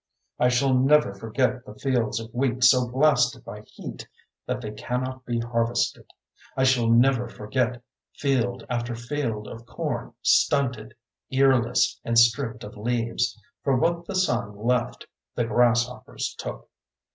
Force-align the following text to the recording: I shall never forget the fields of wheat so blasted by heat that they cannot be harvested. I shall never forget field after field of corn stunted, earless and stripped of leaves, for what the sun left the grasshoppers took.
I 0.39 0.49
shall 0.49 0.73
never 0.73 1.13
forget 1.13 1.63
the 1.63 1.75
fields 1.75 2.19
of 2.19 2.33
wheat 2.33 2.63
so 2.63 2.87
blasted 2.89 3.45
by 3.45 3.61
heat 3.61 4.07
that 4.47 4.59
they 4.59 4.71
cannot 4.71 5.25
be 5.25 5.39
harvested. 5.41 6.07
I 6.57 6.63
shall 6.63 6.89
never 6.89 7.29
forget 7.29 7.83
field 8.15 8.65
after 8.67 8.95
field 8.95 9.47
of 9.47 9.67
corn 9.67 10.15
stunted, 10.23 10.95
earless 11.31 11.99
and 12.03 12.17
stripped 12.17 12.63
of 12.63 12.77
leaves, 12.77 13.39
for 13.63 13.77
what 13.77 14.07
the 14.07 14.15
sun 14.15 14.55
left 14.65 15.05
the 15.35 15.45
grasshoppers 15.45 16.33
took. 16.39 16.67